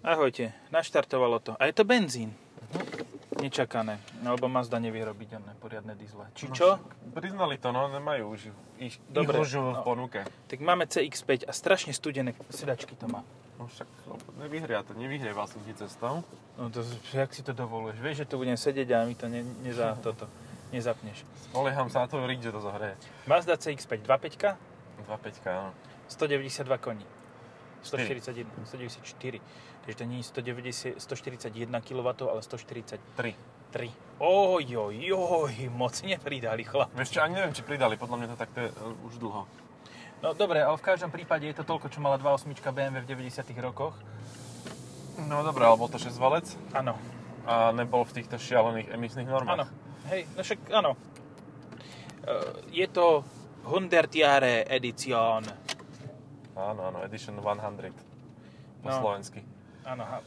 [0.00, 1.52] Ahojte, naštartovalo to.
[1.60, 2.32] A je to benzín.
[3.36, 4.00] Nečakané.
[4.24, 6.24] Lebo Mazda nevie robiť oné poriadne diesle.
[6.32, 6.80] Či čo?
[7.12, 8.40] Priznali to, no, nemajú už
[8.80, 9.84] ich, Dobre, ich už v no.
[9.84, 10.24] ponuke.
[10.48, 13.20] Tak máme CX-5 a strašne studené sedačky to má.
[13.60, 16.24] No však, lebo nevyhria to, nevyhrieval som ti cestou.
[16.56, 16.80] No to,
[17.12, 18.00] jak si to dovoluješ?
[18.00, 20.24] Vieš, že tu budem sedieť a mi to ne, neza, toto,
[20.72, 21.28] nezapneš.
[21.52, 22.96] Spolieham sa na riť, že to zahreje.
[23.28, 24.56] Mazda CX-5 2.5,
[25.04, 25.76] 2.5, áno.
[26.08, 27.04] 192 koní.
[27.80, 28.20] Štyri.
[28.20, 29.40] 141, 194.
[29.80, 33.00] Takže to nie je 190, 141 kW, ale 143.
[33.70, 33.90] 3.
[34.20, 36.90] Oj, oj, oj, moc nepridali chlap.
[36.92, 39.46] Vieš čo, ani neviem, či pridali, podľa mňa to takto je uh, už dlho.
[40.20, 43.40] No dobre, ale v každom prípade je to toľko, čo mala 2.8 BMW v 90
[43.64, 43.96] rokoch.
[45.16, 46.44] No dobré, ale bol to 6 valec
[46.76, 46.96] Áno,
[47.48, 49.34] a nebol v týchto šialených emisných áno.
[49.40, 49.70] normách.
[50.12, 50.90] Hej, no však áno.
[52.24, 52.36] E,
[52.72, 53.24] Je to
[53.64, 55.69] 100 Jahre Edition.
[56.60, 57.96] Áno, áno, Edition 100
[58.80, 58.96] po No.
[59.00, 59.40] slovensky.
[59.84, 60.24] Áno, ha-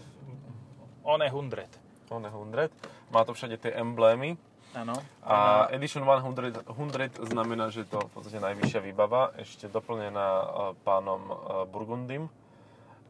[1.05, 1.67] one 100.
[2.09, 2.69] On je 100.
[3.13, 4.37] Má to všade tie emblémy.
[4.73, 4.97] Áno.
[5.21, 10.45] A Edition 100, 100 znamená, že je to v podstate najvyššia výbava, ešte doplnená e,
[10.81, 11.33] pánom e,
[11.69, 12.25] Burgundym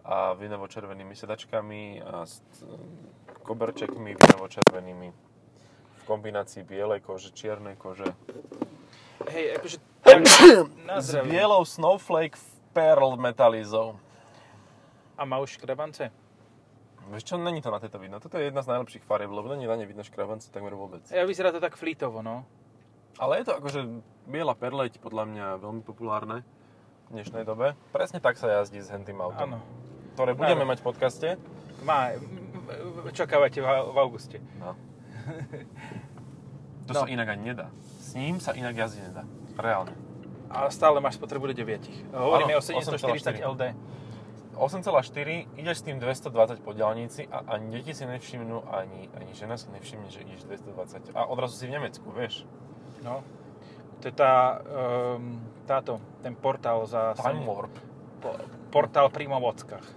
[0.03, 2.67] a vinovo-červenými sedačkami a s e,
[3.47, 5.07] koberčekmi vinovo-červenými
[5.93, 8.11] v kombinácii bielej kože, čiernej kože.
[9.31, 9.77] Hej, akože...
[10.03, 10.19] tak,
[10.99, 12.35] S bielou Snowflake
[12.73, 13.95] Pearl metalizou.
[15.13, 16.09] A má už škrabance?
[17.03, 18.17] Vieš čo, není to na tejto vidno.
[18.17, 21.03] Toto je jedna z najlepších farieb, lebo není na ne vidno škrabance takmer vôbec.
[21.11, 22.47] Ja vyzerá to tak flítovo, no.
[23.19, 23.81] Ale je to akože
[24.25, 26.41] biela perleť podľa mňa veľmi populárne
[27.11, 27.77] v dnešnej dobe.
[27.93, 29.53] Presne tak sa jazdí s hentým autom.
[29.53, 29.59] Áno.
[30.15, 30.71] Ktoré budeme Áno.
[30.73, 31.27] mať v podcaste.
[31.83, 32.15] Má,
[33.11, 34.37] čakávate v, v auguste.
[34.57, 34.73] No.
[36.83, 36.99] To No.
[36.99, 37.71] sa inak ani nedá.
[38.03, 39.23] S ním sa inak jazdiť nedá.
[39.55, 39.95] Reálne.
[40.53, 42.13] A stále máš spotrebu do 9.
[42.13, 43.51] Hovoríme Áno, o 740 8,4.
[43.57, 43.63] LD.
[44.53, 49.57] 8,4, ideš s tým 220 po diálnici a ani deti si nevšimnú, ani, ani žena
[49.57, 51.17] si nevšimne, že ideš 220.
[51.17, 52.45] A odrazu si v Nemecku, vieš.
[53.01, 53.25] No.
[54.05, 57.17] To je tá, um, táto, ten portál za...
[57.17, 57.73] Time Warp.
[58.21, 58.37] Po,
[58.69, 59.87] portál pri Mavockách.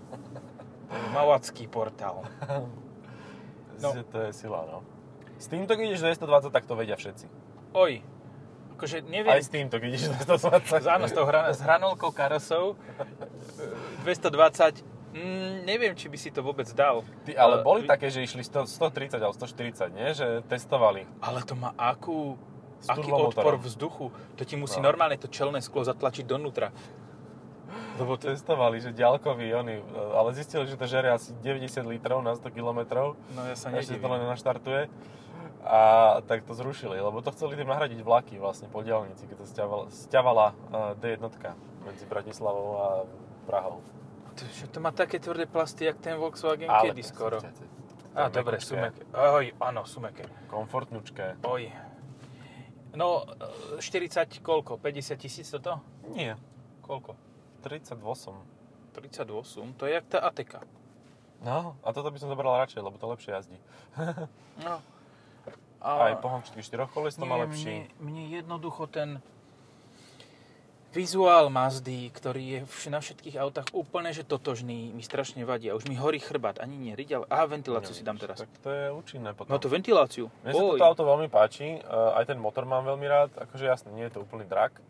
[1.12, 2.24] Mavacký portál.
[3.76, 3.92] No.
[3.92, 4.80] To je sila, no.
[5.36, 7.28] S týmto, keď ideš 220, tak to vedia všetci.
[7.76, 8.00] Oj,
[8.76, 9.32] akože neviem...
[9.32, 10.84] Aj s týmto, keď ideš 220.
[10.86, 16.40] Áno, s, tou hra, s hranolkou karosou e, 220, mm, neviem, či by si to
[16.40, 17.00] vôbec dal.
[17.24, 20.08] Ty, ale boli vy- také, že išli 100, 130 alebo 140, nie?
[20.12, 21.08] Že testovali.
[21.18, 22.36] Ale to má akú,
[22.84, 24.06] aký odpor vzduchu.
[24.36, 24.86] To ti musí No.
[24.86, 26.70] normálne to čelné sklo zatlačiť donútra.
[27.96, 29.80] Lebo testovali, že ďalkový oni,
[30.12, 32.84] ale zistili, že to žere asi 90 litrov na 100 km.
[33.32, 34.12] No ja sa Ešte to nedivím.
[34.12, 34.82] len naštartuje.
[35.66, 35.80] A
[36.30, 39.84] tak to zrušili, lebo to chceli tým nahradiť vlaky vlastne po diálnici, keď to stiavala,
[39.90, 41.26] stiavala eh, D1
[41.82, 42.86] medzi Bratislavou a
[43.50, 43.82] Prahou.
[44.36, 47.40] To, to má také tvrdé plasty, jak ten Volkswagen Ale kedy skoro.
[48.16, 49.02] Á, dobre, mekučké, sú meké.
[49.12, 50.24] Oj, áno, sú meké.
[50.48, 51.36] Komfortnučké.
[51.44, 51.68] Oj.
[52.96, 53.28] No,
[53.76, 54.80] e, 40 koľko?
[54.80, 55.84] 50 tisíc toto?
[56.16, 56.40] Nie,
[56.86, 57.18] Koľko?
[57.66, 57.98] 38.
[58.94, 59.74] 38?
[59.76, 60.62] To je jak tá Ateka.
[61.42, 63.58] No, a toto by som zobral radšej, lebo to lepšie jazdí.
[64.64, 64.80] No.
[65.86, 67.86] Aj pohončky 4 koles to má lepší.
[68.02, 69.22] Mne, mne jednoducho ten
[70.96, 75.68] vizuál Mazdy, ktorý je na všetkých autách úplne že totožný, mi strašne vadí.
[75.68, 76.56] A už mi horí chrbát.
[76.56, 77.24] Ani nie riť, ale...
[77.28, 78.40] Aha, ventiláciu si dám teraz.
[78.40, 79.52] Tak to je účinné potom.
[79.52, 80.32] No to ventiláciu.
[80.40, 80.80] Mne sa Oj.
[80.80, 84.16] toto auto veľmi páči, uh, aj ten motor mám veľmi rád, akože jasne, nie je
[84.16, 84.80] to úplný drak,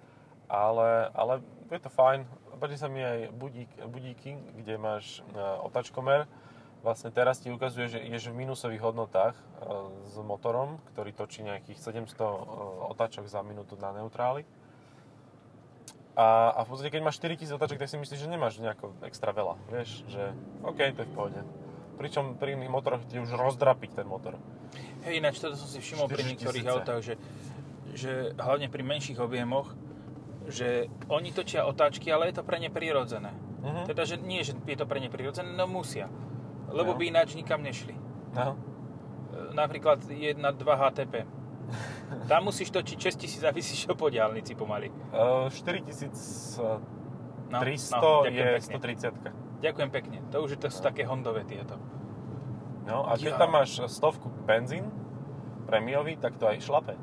[0.46, 1.42] ale, ale
[1.74, 2.22] je to fajn.
[2.56, 6.30] Páči sa mi aj budík, budíky, kde máš uh, otačkomer.
[6.86, 11.82] Vlastne teraz ti ukazuje, že ideš v minusových hodnotách uh, s motorom, ktorý točí nejakých
[11.82, 12.30] 700 uh,
[12.94, 14.46] otáčok za minútu na neutráli.
[16.14, 19.34] A, a v podstate, keď máš 4000 otáčok, tak si myslíš, že nemáš nejako extra
[19.34, 19.58] veľa.
[19.66, 20.30] Vieš, že
[20.62, 21.40] OK, to je v pohode.
[21.98, 24.38] Pričom pri iných motoroch ti už rozdrapiť ten motor.
[25.02, 26.30] Hej, ináč toto som si všimol pri 4000.
[26.38, 27.14] niektorých autách, že,
[27.98, 29.74] že hlavne pri menších objemoch,
[30.46, 33.34] že oni točia otáčky, ale je to pre ne prirodzené.
[33.66, 33.90] Mhm.
[33.90, 36.06] Teda, že nie, že je to pre ne prirodzené, no musia.
[36.68, 36.98] Lebo No.
[36.98, 37.94] by ináč nikam nešli.
[38.32, 38.56] No.
[39.30, 40.38] E, Napríklad 1-2
[40.76, 41.24] HTP.
[42.24, 44.86] Tam musíš točiť 6000 a vysíš po diálnici pomaly.
[45.10, 46.70] Uh, 4300
[47.48, 47.58] No,
[48.22, 48.60] no, je pekne.
[48.60, 49.10] 130
[49.56, 50.18] Ďakujem pekne.
[50.30, 51.74] To už to sú také hondové tieto.
[52.84, 53.40] No a keď Ja.
[53.40, 54.90] tam máš stovku benzín,
[55.64, 56.94] prémiový, tak to aj šlape.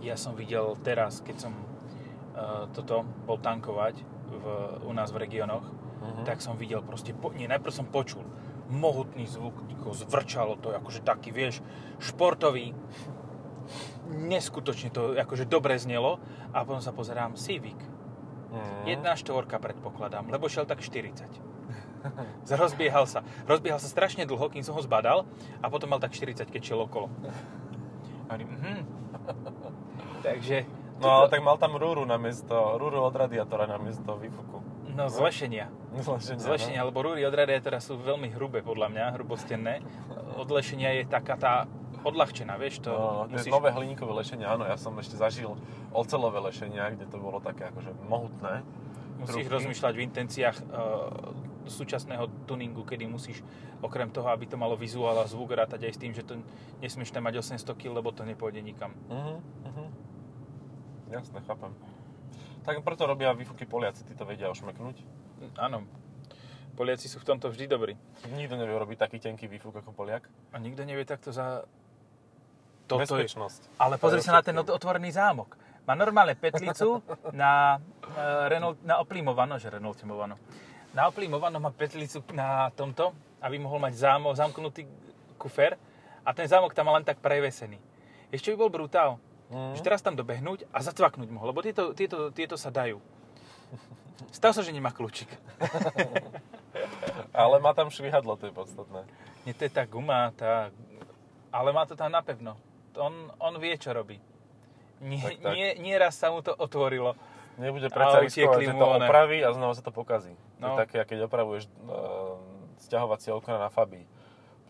[0.00, 4.44] Ja som videl teraz, keď som uh, toto bol tankovať v,
[4.80, 5.66] u nás v regiónoch,
[6.00, 6.24] Mhm.
[6.24, 8.24] tak som videl proste, po, nie, najprv som počul
[8.70, 11.58] mohutný zvuk, ako zvrčalo to, akože taký, vieš,
[11.98, 12.72] športový.
[14.10, 16.22] Neskutočne to akože dobre znelo
[16.54, 17.78] a potom sa pozerám Civic.
[18.50, 18.86] Mhm.
[18.86, 21.26] Jedna štvorka predpokladám, lebo šiel tak 40.
[22.62, 23.26] Rozbiehal sa.
[23.46, 25.26] Rozbiehal sa strašne dlho, kým som ho zbadal
[25.62, 27.10] a potom mal tak 40, keď šiel okolo.
[28.30, 28.78] A hovorím, mhm.
[30.26, 30.66] Takže...
[31.00, 34.69] No ale tak mal tam rúru na miesto, rúru od radiátora na miesto výfuku.
[35.00, 35.72] No, zlešenia.
[35.96, 39.80] Zlešenia, Zlešenia, lebo rúry od radiátora sú veľmi hrubé, podľa mňa, hrubostenné.
[40.36, 41.54] Odlešenia je taká tá
[42.04, 43.52] odľahčená, vieš, to No, to je musíš...
[43.52, 45.56] nové hliníkové lešenie, áno, ja som ešte zažil
[45.92, 48.60] ocelové lešenia, kde to bolo také akože mohutné.
[49.20, 49.56] Musíš Trúbky.
[49.56, 50.68] rozmýšľať v intenciách uh,
[51.68, 53.44] súčasného tuningu, kedy musíš
[53.84, 56.40] okrem toho, aby to malo vizuál a zvuk rátať aj s tým, že to
[56.80, 58.96] nesmieš tam mať 800 kg, lebo to nepôjde nikam.
[59.12, 59.38] Uh-huh,
[59.68, 59.88] uh-huh.
[61.12, 61.72] Jasne, chápem.
[62.60, 65.00] Tak preto robia výfuky Poliaci, tí to vedia ošmeknúť.
[65.56, 65.88] Áno,
[66.76, 67.94] Poliaci sú v tomto vždy dobrí.
[68.32, 70.28] Nikto nevie robiť taký tenký výfuk ako Poliak.
[70.52, 71.64] A nikto nevie takto za...
[72.88, 73.28] Toto je...
[73.28, 73.80] Bezpečnosť.
[73.80, 75.60] Ale pozri je sa na ten otvorený zámok.
[75.84, 77.00] Má normálne petlicu
[77.36, 80.00] na, uh, Renault, na oplímovano, že Renault.
[80.90, 84.84] Na oplímovano má petlicu na tomto, aby mohol mať zámok, zamknutý
[85.40, 85.76] kufer
[86.24, 87.80] a ten zámok tam má len tak prevesený.
[88.30, 89.16] Ešte by bol brutál,
[89.50, 89.74] Mhm.
[89.74, 93.02] že teraz tam dobehnúť a zacvaknúť mohol, lebo tieto, tieto, tieto sa dajú.
[94.30, 95.26] Stav sa, že nemá kľúčik.
[97.32, 99.02] Ale má tam švihadlo, to je podstatné.
[99.42, 100.70] Nie, to je tá guma, tá...
[101.50, 102.54] ale má to tam napevno.
[102.94, 104.18] On, on vie, čo robí.
[105.00, 105.52] Nie, Tak, tak.
[105.56, 107.16] Nie, nie raz sa mu to otvorilo.
[107.56, 110.32] Nebude predsa riskovať, že mu to opraví a znova sa to pokazí.
[110.60, 110.76] To je No.
[110.76, 112.36] také, keď opravuješ uh,
[112.78, 114.04] sťahovacie okna na Fabii.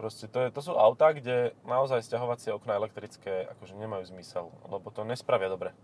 [0.00, 4.88] Proste to, je, to sú autá, kde naozaj sťahovacie okna elektrické akože nemajú zmysel, lebo
[4.88, 5.76] to nespravia dobre.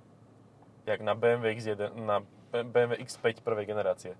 [0.89, 4.17] Jak na BMW X1, na BMW X5 prvej generácie.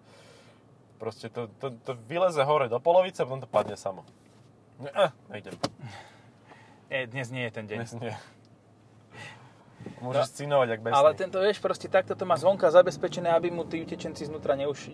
[1.01, 4.05] Proste to, to, to vyleze hore do polovice a potom to padne samo.
[4.85, 5.57] Ne, eh, nejdem.
[6.93, 7.79] Nie, dnes nie je ten deň.
[7.81, 8.13] Dnes nie.
[10.05, 10.93] Môžeš cinovať, jak besný.
[10.93, 14.93] Ale tento, vieš, proste takto to má zvonka zabezpečené, aby mu tí utečenci znútra neuši...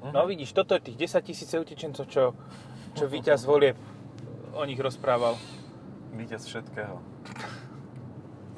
[0.00, 0.16] Mhm.
[0.16, 2.32] No vidíš, toto je tých 10 tisíce utečencov, čo,
[2.96, 3.76] čo víťaz volieb
[4.54, 5.36] o nich rozprával.
[6.14, 6.98] Víťaz všetkého.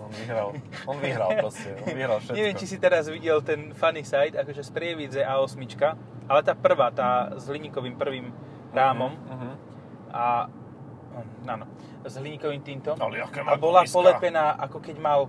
[0.03, 0.49] On vyhral.
[0.89, 1.71] On vyhral proste.
[1.87, 2.37] On vyhral všetko.
[2.37, 5.55] Neviem, či si teraz videl ten funny side, akože z Prievidze A8,
[6.27, 8.35] ale tá prvá, tá s hliníkovým prvým
[8.75, 9.55] rámom Uh-huh.
[10.11, 10.49] a
[11.45, 11.69] áno,
[12.03, 12.97] s hliníkovým týmtom.
[12.99, 13.95] Ale A bola gumiska.
[13.95, 15.21] polepená, ako keď mal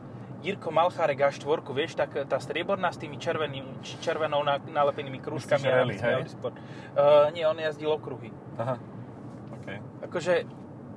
[0.44, 5.64] Jirko Malchárek A4, vieš, tak tá strieborná s tými červeným, červenou na, nalepenými krúžkami.
[5.64, 6.28] Rally, hej?
[6.44, 8.32] Uh, nie, on jazdil okruhy.
[8.60, 8.76] Aha.
[9.64, 9.70] OK.
[10.04, 10.44] Akože,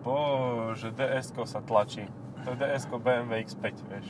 [0.02, 2.10] Bože, ds sa tlačí.
[2.42, 4.06] To je ds BMW X5, vieš.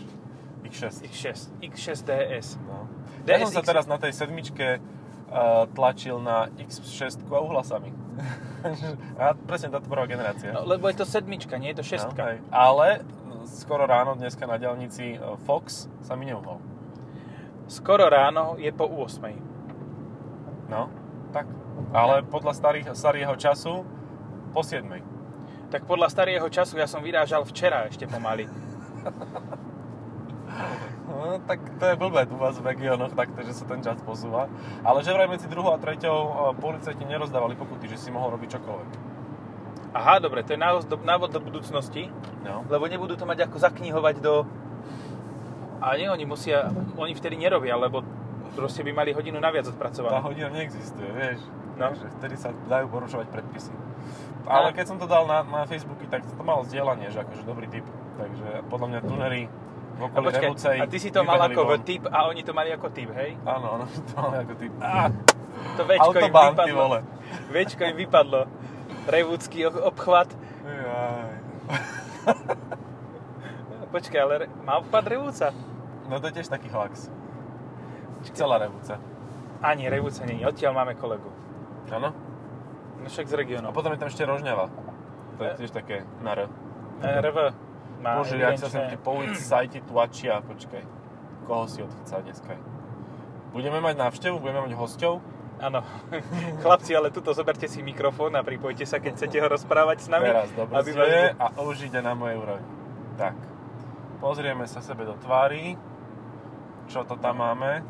[0.67, 1.06] X6.
[1.06, 2.49] X6, X6 DS.
[2.67, 2.91] No.
[3.29, 3.69] Ja som sa DSX.
[3.70, 4.82] teraz na tej sedmičke
[5.31, 7.94] uh, tlačil na X6 a uhlasami.
[9.23, 10.50] a presne táto prvá generácia.
[10.50, 12.19] No, lebo je to sedmička, nie je to šestka.
[12.19, 12.38] No, hej.
[12.50, 12.88] Ale
[13.29, 16.59] no, skoro ráno dneska na diaľnici uh, Fox sa mi neuhol.
[17.70, 20.67] Skoro ráno je po 8.
[20.67, 20.91] No,
[21.31, 21.47] tak.
[21.94, 23.87] Ale podľa starých, starého času
[24.56, 24.88] po 7.
[25.69, 28.49] Tak podľa starého času ja som vyrážal včera ešte pomaly.
[31.06, 34.49] No, tak to je blbé u vás v regiónoch takto, že sa ten čas posúva.
[34.81, 38.56] Ale že vraj medzi druhou a treťou e, policajti nerozdávali pokuty, že si mohol robiť
[38.56, 38.91] čokoľvek.
[39.93, 42.09] Aha, dobre, to je návod do, návod do budúcnosti,
[42.41, 42.62] No.
[42.69, 44.47] lebo nebudú to mať ako zaknihovať do...
[45.81, 48.00] A nie, oni musia, oni vtedy nerobia, lebo
[48.55, 50.20] proste by mali hodinu naviac Tá odpracovanú.
[50.25, 51.41] hodina neexistuje, vieš.
[51.75, 51.91] No.
[51.91, 53.73] Takže vtedy sa dajú porušovať predpisy.
[54.44, 57.42] Ale A- keď som to dal na, na Facebooky, tak to malo zdieľanie, že akože
[57.42, 57.83] dobrý tip.
[58.14, 59.42] Takže podľa mňa tunery
[59.92, 61.81] v A, okolí počkaj, Revúcej a ty si to mal ako von.
[61.83, 63.35] typ a oni to mali ako typ, hej?
[63.42, 64.73] Áno, áno, to mali ako typ.
[64.78, 65.09] Á,
[65.73, 66.75] To Včko im vypadlo.
[66.75, 66.99] vole.
[67.49, 68.40] Včko im vypadlo.
[69.07, 70.28] Revúcky o- obchvat.
[70.62, 71.35] Jaj.
[73.88, 75.49] Počkaj, ale re- má obchvat Revúca?
[76.07, 77.09] No to je tiež taký hoax.
[78.28, 78.99] Celá Revúca.
[79.59, 81.31] Ani Revúca nie, odtiaľ máme kolegu.
[81.88, 82.11] Áno.
[83.07, 83.67] Však z A regiónu.
[83.71, 84.67] potom je tam ešte Rožňava.
[85.37, 86.51] To je tiež také na R.
[87.03, 87.39] RV
[88.01, 90.85] má Bože, jak sa sem tí policajti tlačia, počkaj.
[91.49, 92.53] Koho si odchcá dneska?
[93.55, 95.15] Budeme mať návštevu, budeme mať hosťov.
[95.57, 95.81] Áno.
[96.63, 100.29] Chlapci, ale tuto zoberte si mikrofón a pripojte sa, keď chcete ho rozprávať s nami.
[100.29, 101.09] Teraz dobre aby vás...
[101.41, 102.69] a už ide na mojej úrovni.
[103.17, 103.37] Tak,
[104.21, 105.81] pozrieme sa sebe do tvári,
[106.93, 107.81] čo to tam máme.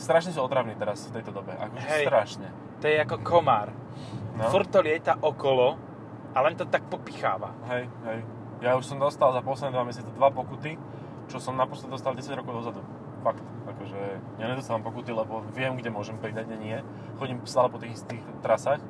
[0.00, 2.04] Strašne sú otravní teraz v tejto dobe, akože Hej.
[2.08, 2.48] strašne.
[2.80, 3.72] To je ako komár.
[4.36, 4.52] No.
[4.52, 5.80] Furt to lieta okolo
[6.36, 7.56] a len to tak popicháva.
[7.72, 8.20] Hej, hej.
[8.60, 10.76] Ja už som dostal za posledné dva mesiace dva pokuty,
[11.28, 12.80] čo som naposled dostal 10 rokov dozadu.
[13.24, 14.00] Fakt, akože
[14.38, 16.78] ja nedostávam pokuty, lebo viem, kde môžem pridať, kde nie.
[17.16, 18.80] Chodím stále po tých istých trasách.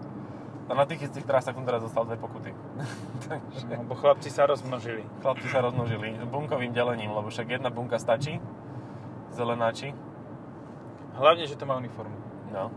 [0.67, 2.51] A na tých istých trasách som teraz dostal dve pokuty.
[3.31, 5.07] Takže Lebo chlapci sa rozmnožili.
[5.23, 8.43] chlapci sa rozmnožili bunkovým delením, lebo však jedna bunka stačí.
[9.31, 9.95] Zelenáči.
[11.17, 12.19] Hlavne, že to má uniformu.
[12.51, 12.69] No.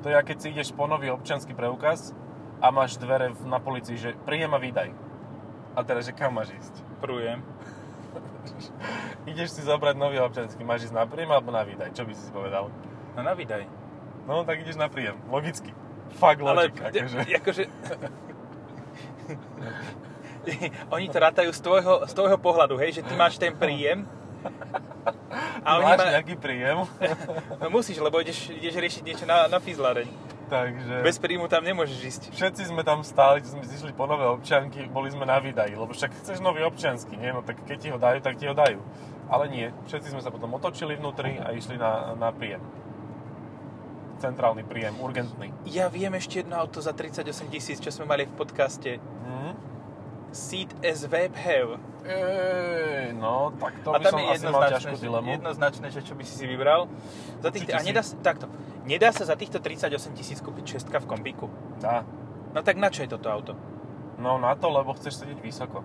[0.00, 2.16] To je, keď si ideš po nový občianský preukaz
[2.60, 4.90] a máš dvere na policii, že príjem a výdaj.
[5.76, 6.74] A teraz, že kam máš ísť?
[7.04, 7.44] Prújem.
[9.30, 11.92] Ideš si zobrať nový občianský, máš ísť na príjem alebo na výdaj?
[11.92, 12.72] Čo by si si povedal?
[13.14, 13.68] No na výdaj.
[14.24, 15.18] No, tak ideš na príjem.
[15.26, 15.74] Logicky.
[16.16, 17.18] Fuck Ale logic, akože.
[17.40, 17.64] akože...
[20.94, 24.04] oni to rátajú z tvojho, z tvojho pohľadu, hej, že ty máš ten príjem
[25.70, 26.12] a oni máš ma...
[26.18, 26.78] nejaký príjem,
[27.62, 30.10] No musíš, lebo ideš, ideš riešiť niečo na, na fizlareň.
[30.50, 31.06] takže...
[31.06, 32.22] Bez príjmu tam nemôžeš ísť.
[32.34, 35.94] Všetci sme tam stáli, sme si išli po nové občianky, boli sme na výdaji, lebo
[35.94, 37.30] však chceš nový občiansky, nie?
[37.30, 38.82] No tak keď ti ho dajú, tak ti ho dajú.
[39.30, 42.58] Ale nie, všetci sme sa potom otočili vnútri a išli na, na príjem.
[44.18, 45.54] Centrálny príjem, urgentný.
[45.70, 48.98] Ja viem ešte jedno auto za 38 tisíc, čo sme mali v podcaste.
[48.98, 49.69] Mhm.
[50.30, 51.78] Seat as web have.
[52.00, 55.26] Ej, no, tak to a by tam som je jednoznačné, že, dilemu.
[55.28, 56.86] jednoznačné, že čo by si si vybral.
[57.38, 58.46] Za tých, Určite a si- nedá, sa- takto,
[58.84, 61.46] nedá sa za týchto 38 tisíc kúpiť šestka v kombíku.
[61.76, 62.06] Dá.
[62.50, 63.52] No tak na čo je toto auto?
[64.16, 65.82] No na to, lebo chceš sedieť vysoko.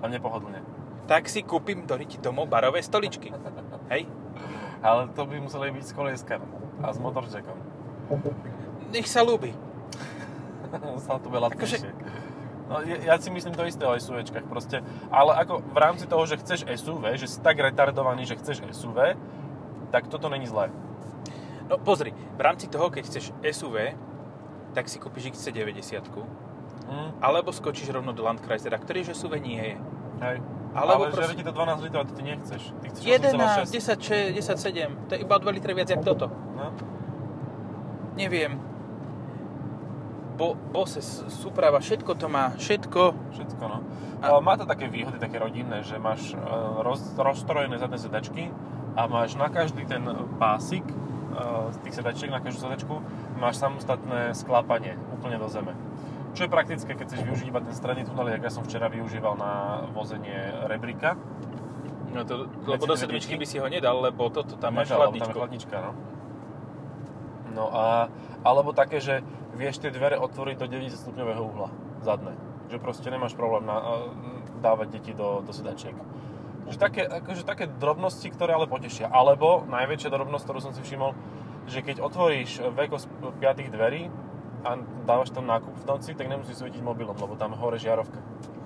[0.00, 0.62] A nepohodlne.
[1.04, 3.34] Tak si kúpim do riti domov barové stoličky.
[3.92, 4.06] Hej?
[4.80, 6.46] Ale to by museli byť s kolieskami
[6.80, 7.58] a s motorčekom.
[8.88, 9.52] Nech sa ľúbi.
[10.96, 11.84] Stalo to veľa Akože-.
[12.70, 14.78] No, ja, ja si myslím to isté o SUVčkách proste.
[15.10, 19.18] Ale ako v rámci toho, že chceš SUV, že si tak retardovaný, že chceš SUV,
[19.90, 20.70] tak toto není zlé.
[21.66, 23.98] No pozri, v rámci toho, keď chceš SUV,
[24.70, 26.06] tak si kúpiš XC90,
[26.90, 29.74] Hm, alebo skočíš rovno do Landkreisera, ktorý že SUV nie je.
[30.22, 30.38] hej.
[30.70, 32.62] Alebo Ale proste- ti to 12 litrov a ty, ty nechceš.
[32.70, 34.30] Ty chceš 11, 10, 8,6.
[34.30, 36.30] 10, 7, to je iba o 2 litre viac jak toto.
[36.54, 36.70] No.
[38.14, 38.69] Neviem.
[40.40, 43.02] Bo, Bose, S- Suprava, všetko to má, všetko.
[43.30, 43.84] Všetko, no.
[44.18, 46.40] A- Ale má to také výhody, také rodinné, že máš e,
[46.80, 48.48] roz, rozstrojené zadné sedačky
[48.96, 50.00] a máš na každý ten
[50.36, 50.94] pásik e,
[51.70, 53.04] z tých sedačiek, na každú sedačku,
[53.36, 55.76] máš samostatné sklápanie úplne do zeme.
[56.30, 59.36] Čo je praktické, keď chceš využiť iba ten stredný tunel, jak ja som včera využíval
[59.36, 59.52] na
[59.90, 60.32] vozenie
[60.64, 61.20] rebríka.
[62.10, 65.12] No to, lebo do sedmičky by si ho nedal, lebo toto tam máš lebo Tam
[65.12, 65.36] je chladničku.
[65.36, 65.92] chladnička, no.
[67.50, 68.06] No a,
[68.40, 69.26] alebo také, že
[69.60, 71.68] vieš tie dvere otvoriť do 90 stupňového uhla,
[72.00, 72.32] zadné.
[72.72, 74.08] Že proste nemáš problém na,
[74.58, 75.92] dávať deti do, do sedačiek.
[76.72, 79.12] Že také, akože také drobnosti, ktoré ale potešia.
[79.12, 81.12] Alebo najväčšia drobnosť, ktorú som si všimol,
[81.68, 83.04] že keď otvoríš veko z
[83.36, 84.08] piatých dverí
[84.64, 88.16] a dávaš tam nákup v noci, tak nemusíš svietiť mobilom, lebo tam hore žiarovka.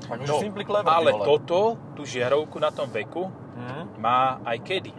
[0.04, 4.02] Akože No, simply clever, ale toto, tú žiarovku na tom veku, Mhm.
[4.02, 4.92] má aj kedy.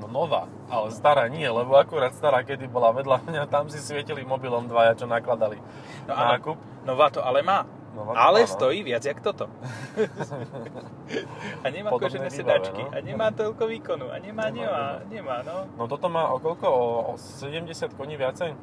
[0.00, 4.22] No nová, ale stará nie, lebo akurát stará, kedy bola vedľa mňa, tam si svietili
[4.22, 5.56] mobilom dvaja, čo nakladali
[6.04, 6.56] No nákup.
[6.84, 7.64] Nová to ale má.
[7.96, 8.52] No, ale áno.
[8.52, 9.48] stojí viac jak toto.
[11.64, 12.82] a nemá Podobné kožené sedačky.
[12.84, 12.92] no.
[12.94, 14.06] A nemá toľko výkonu.
[14.12, 15.56] A nemá, Nemá, nemá, nemá, no.
[15.74, 16.66] No toto má o koľko?
[16.68, 18.54] O, o 70 koní viacej?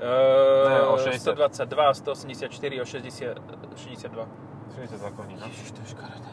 [0.00, 1.36] Uh, o 60.
[1.36, 1.94] 122,
[2.48, 3.36] 184, o 60,
[3.76, 4.26] 62.
[4.80, 5.44] 62 koní, no.
[5.44, 6.30] Ježiš, to je škaredé.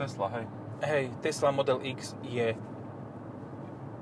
[0.00, 0.44] Tesla, hej.
[0.82, 2.56] Hej, Tesla Model X je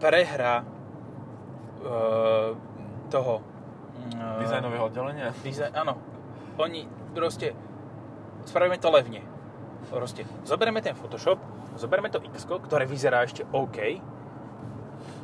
[0.00, 2.56] prehra uh,
[3.12, 5.30] toho uh, Dizajnového oddelenia.
[5.44, 6.00] Dizaj- áno.
[6.56, 7.52] Oni proste
[8.48, 9.22] spravíme to levne.
[9.92, 11.40] Proste zoberieme ten Photoshop,
[11.76, 13.78] zoberieme to X, ktoré vyzerá ešte OK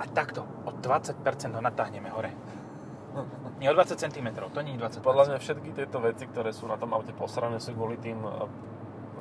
[0.00, 1.20] a takto o 20%
[1.56, 2.32] ho natáhneme hore.
[3.56, 6.68] Nie o 20 cm, to nie je 20 Podľa mňa všetky tieto veci, ktoré sú
[6.68, 8.44] na tom aute posrané, sú kvôli tým uh,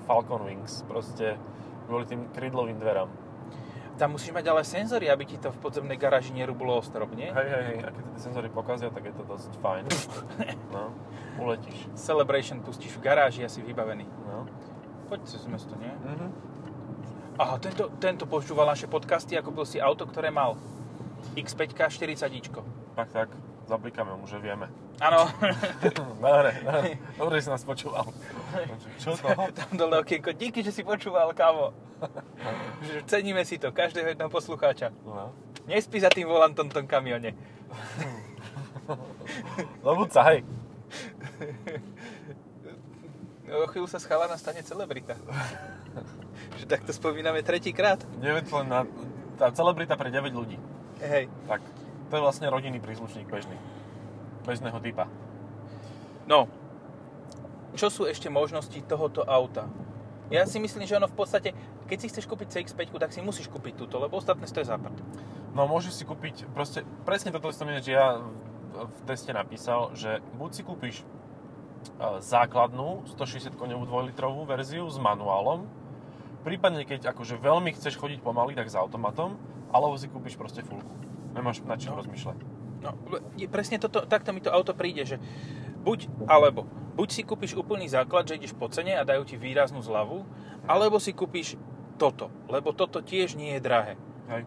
[0.03, 0.83] Falcon Wings.
[0.83, 1.39] Proste
[1.87, 3.07] kvôli tým krydlovým dverám.
[3.95, 7.31] Tam musíš mať ale senzory, aby ti to v podzemnej garáži nerúblo o strop, nie?
[7.31, 7.79] Hej, hej, hej.
[7.87, 9.83] A keď tie senzory pokazia, tak je to dosť fajn.
[10.75, 10.91] No,
[11.39, 11.87] uletíš.
[11.95, 14.03] Celebration pustíš v garáži, asi vybavený.
[14.27, 14.43] No.
[15.07, 15.87] Poď cez mesto, nie?
[15.87, 16.27] Mhm.
[17.39, 20.59] Aha, tento, tento počúval naše podcasty a kúpil si auto, ktoré mal
[21.35, 22.51] X5 40
[22.95, 23.29] Tak, tak.
[23.71, 24.67] Zablikáme mu, že vieme.
[24.99, 25.27] Áno.
[26.19, 26.89] Dobre, dobre.
[27.17, 28.07] Dobre, si nás počúval.
[29.01, 29.27] Čo to?
[29.51, 30.31] Tam dole okienko.
[30.31, 31.84] Díky, že si počúval, kámo.
[33.11, 34.91] Ceníme si to, každého jedného poslucháča.
[35.05, 35.33] No.
[35.65, 37.33] Nespí za tým volantom tom kamione.
[39.81, 40.45] No buď sa, hej.
[43.45, 45.13] O chvíľu sa schala stane celebrita.
[46.59, 48.01] že takto spomíname tretíkrát.
[48.17, 48.89] 9 len na...
[49.37, 50.57] Tá celebrita pre 9 ľudí.
[50.97, 51.29] Hej.
[51.45, 51.61] Tak.
[52.09, 53.53] To je vlastne rodinný príslušník bežný.
[54.49, 55.05] Bežného typa.
[56.25, 56.49] No,
[57.77, 59.69] čo sú ešte možnosti tohoto auta?
[60.33, 61.53] Ja si myslím, že ono v podstate,
[61.85, 64.97] keď si chceš kúpiť CX-5, tak si musíš kúpiť túto, lebo ostatné stojí za prd.
[65.53, 68.19] No môžeš si kúpiť, proste, presne toto som ináč ja
[68.75, 71.05] v teste napísal, že buď si kúpiš e,
[72.19, 75.63] základnú 160 koňovú 2-litrovú verziu s manuálom,
[76.43, 79.39] prípadne keď akože veľmi chceš chodiť pomaly, tak s automatom,
[79.71, 80.91] alebo si kúpiš proste fullku.
[81.31, 81.99] Nemáš na čím No.
[81.99, 82.37] rozmýšľať.
[82.83, 82.91] No,
[83.33, 85.17] je- presne toto, takto mi to auto príde, že
[85.81, 86.67] buď alebo.
[86.95, 90.23] Buď si kúpiš úplný základ, že ideš po cene a dajú ti výraznú zľavu,
[90.63, 91.59] alebo si kúpiš
[91.95, 93.93] toto, lebo toto tiež nie je drahé.
[94.31, 94.43] Hej.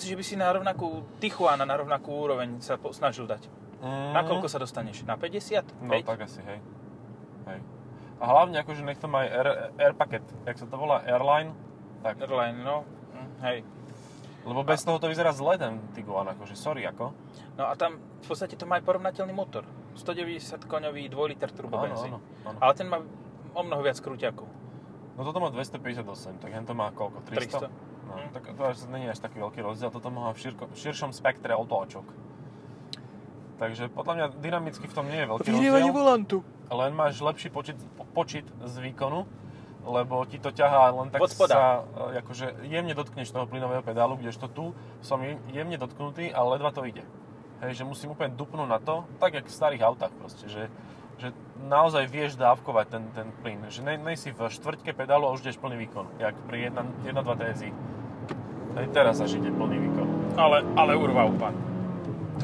[0.00, 3.44] Si, že by si na rovnakú Tijuana, na rovnakú úroveň sa snažil dať.
[3.84, 5.04] Mm, Na koľko sa dostaneš?
[5.04, 5.84] Na 50?
[5.84, 6.08] No 5?
[6.08, 6.58] tak asi, hej.
[7.44, 7.60] hej.
[8.16, 11.52] A hlavne akože nech to má aj air, air packet, jak sa to volá, airline,
[12.00, 12.16] tak.
[12.22, 12.88] Airline, no.
[13.12, 13.58] Hm, Hej.
[14.46, 17.10] Lebo bez toho to vyzerá zle ten Tiguan, akože sorry ako.
[17.58, 19.66] No a tam v podstate to má aj porovnateľný motor.
[19.98, 22.14] 190 koňový 2 liter turbo Áno, benzín.
[22.14, 22.58] áno, áno.
[22.62, 23.02] Ale ten má
[23.56, 24.46] o mnoho viac krúťakov.
[25.16, 26.04] No toto má 258,
[26.38, 27.24] tak to má koľko?
[27.24, 27.66] 300?
[27.66, 27.72] 300.
[28.06, 28.28] No, Hm.
[28.30, 32.04] tak to až není až taký veľký rozdiel, toto má v širko, širšom spektre otáčok.
[33.56, 36.38] Takže podľa mňa dynamicky v tom nie je veľký rozdiel, volantu.
[36.68, 37.80] len máš lepší počet,
[38.12, 39.24] počet z výkonu,
[39.82, 41.54] lebo ti to ťahá len tak Od spoda.
[41.54, 41.64] sa,
[42.20, 44.70] akože jemne dotkneš toho plynového pedálu, kdežto tu
[45.00, 47.00] som jem- jemne dotknutý, ale ledva to ide.
[47.58, 50.68] Hej, že musím úplne dupnúť na to, tak jak v starých autách proste, že,
[51.16, 51.32] že
[51.64, 55.42] naozaj vieš dávkovať ten, ten plyn, že ne, nej si v štvrťke pedálu a už
[55.42, 57.70] ideš plný výkon, jak pri 1.2 TSI.
[58.76, 60.06] Hej, teraz až ide plný výkon.
[60.36, 61.56] Ale, ale urval pán.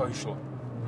[0.00, 0.32] To išlo.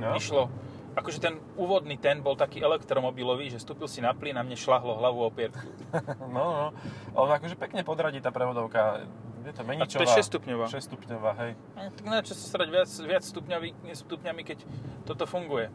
[0.01, 0.17] No?
[0.17, 0.49] Išlo.
[0.95, 4.95] Akože ten úvodný ten bol taký elektromobilový, že vstúpil si na plyn a mne šlahlo
[4.97, 5.61] hlavu o pierku.
[6.35, 6.67] No, no.
[7.15, 9.05] Ale akože pekne podradí tá prevodovka.
[9.45, 10.09] Je to A to meničová.
[10.09, 10.65] je 6 stupňová.
[10.73, 11.53] 6 stupňová, hej.
[11.77, 14.59] Eh, Tak na čo sa srať viac, viac stupňami, stupňami, keď
[15.05, 15.69] toto funguje.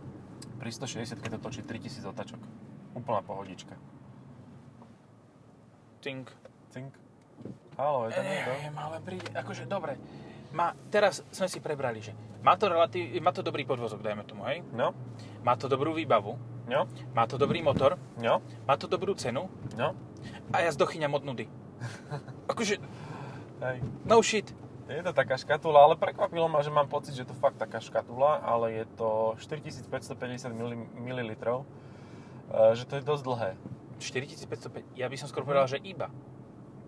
[0.60, 2.40] Pri 160 keď to točí 3000 otačok.
[3.00, 3.80] Úplná pohodička.
[6.04, 6.28] Tink.
[6.76, 6.92] Cink.
[7.80, 8.52] Halo, je to niekto?
[8.52, 9.96] Neviem, ale príde, akože dobre.
[10.52, 12.12] Má, teraz sme si prebrali, že
[12.44, 14.66] má to, relatív, má to dobrý podvozok, dajme tomu, hej?
[14.76, 14.92] No,
[15.48, 16.36] Má to dobrú výbavu,
[16.68, 19.48] no, má to dobrý motor, no, má to dobrú cenu
[19.80, 19.96] no.
[20.52, 21.46] a ja zdochyňam od nudy.
[22.52, 22.76] Akože,
[23.64, 23.78] Hej.
[24.04, 24.52] no shit.
[24.90, 28.42] Je to taká škatula, ale prekvapilo ma, že mám pocit, že to fakt taká škatula,
[28.42, 29.86] ale je to 4550
[30.98, 31.30] ml,
[32.74, 33.52] že to je dosť dlhé.
[34.02, 36.10] 4505, ja by som skôr povedal, že iba.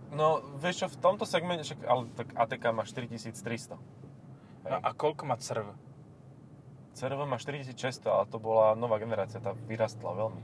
[0.10, 3.78] No, vieš čo, v tomto segmente, však, ale tak ATK má 4300.
[4.66, 5.70] No a koľko má crv?
[6.98, 10.42] CRV má 4600, ale to bola nová generácia, tá vyrastla veľmi.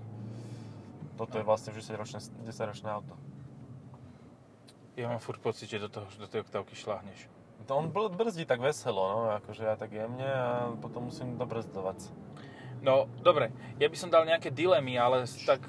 [1.17, 3.17] Toto je vlastne už 10-ročné, 10-ročné auto.
[4.93, 7.36] Ja mám furt pocit, že do, toho, do tej oktávky šláhneš.
[7.67, 11.99] To on br- brzdí tak veselo, no, akože ja tak jemne a potom musím dobrzdovať.
[12.79, 15.59] No, dobre, ja by som dal nejaké dilemy, ale tak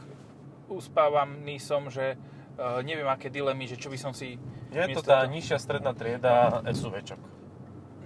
[0.70, 4.38] uspávaný som, že uh, neviem, aké dilemy, že čo by som si...
[4.70, 7.18] Je to tá toho- nižšia stredná trieda SUVčok.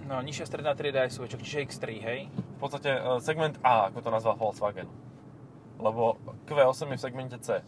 [0.03, 2.19] No, nižšia stredná trieda je SUV, čiže X3, hej?
[2.27, 4.87] V podstate e, segment A, ako to nazval Volkswagen.
[5.79, 7.63] Lebo Q8 je v segmente C.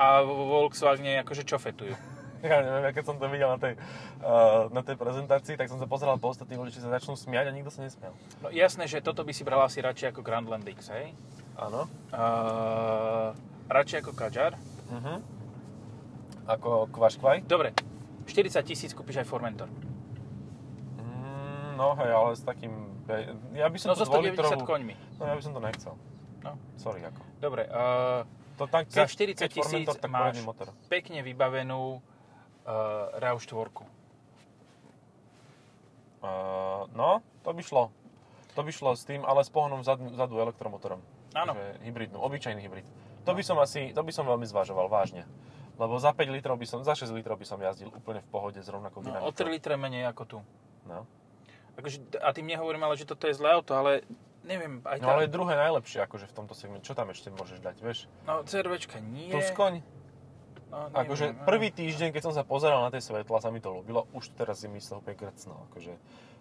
[0.00, 1.92] A vo Volkswagene akože čo fetujú?
[2.50, 3.78] Ja neviem, ja keď som to videl na tej,
[4.20, 7.46] uh, na tej prezentácii, tak som sa pozeral po ostatných ľudí, či sa začnú smiať
[7.46, 8.10] a nikto sa nesmial.
[8.42, 11.14] No jasné, že toto by si bral asi radšej ako Grandland X, hej?
[11.54, 11.86] Áno.
[12.10, 13.30] Uh,
[13.68, 14.58] radšej ako Kadjar.
[14.88, 15.18] Uh-huh.
[16.44, 17.46] Ako kvaškvaj.
[17.46, 17.70] Dobre,
[18.26, 19.70] 40 tisíc kúpiš aj Formentor.
[20.98, 22.72] Mm, no hej, ale s takým...
[23.52, 24.94] Ja by som No to so 190 dvojlitrovú- koňmi.
[25.18, 25.94] No ja by som to nechcel.
[26.42, 26.58] No.
[26.74, 27.22] Sorry, ako.
[27.38, 30.66] Dobre, uh, To tak, Za keď, 40 keď Formentor, tisíc máš motor.
[30.86, 32.02] pekne vybavenú
[32.64, 33.68] uh, RAV4.
[36.22, 37.90] Uh, no, to by šlo.
[38.54, 41.00] To by šlo s tým, ale s pohonom vzadu, vzadu elektromotorom.
[41.32, 41.56] Áno.
[41.82, 42.84] Hybridnú, obyčajný hybrid.
[43.24, 45.24] To by som asi, to by som veľmi zvažoval, vážne.
[45.80, 48.60] Lebo za 5 litrov by som, za 6 litrov by som jazdil úplne v pohode
[48.60, 49.32] s rovnakou No, dynamikou.
[49.32, 50.38] o 3 litre menej ako tu.
[50.84, 51.08] No.
[51.80, 54.04] Akože, a tým nehovorím ale, že toto je zlé auto, ale
[54.44, 55.12] neviem, aj no tá...
[55.16, 56.84] ale je druhé najlepšie akože v tomto segmente.
[56.84, 58.04] Čo tam ešte môžeš dať, vieš?
[58.28, 59.32] No, CRVčka nie.
[59.32, 59.80] Tuskoň?
[60.72, 61.44] No, neviem, Akože no.
[61.44, 64.08] prvý týždeň, keď som sa pozeral na tie svetla, sa mi to ľúbilo.
[64.16, 65.68] Už teraz je mi z toho úplne.
[65.68, 65.92] Akože,